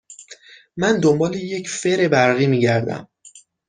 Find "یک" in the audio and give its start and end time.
1.35-1.69